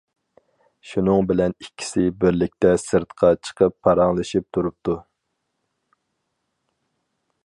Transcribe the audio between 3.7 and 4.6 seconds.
پاراڭلىشىپ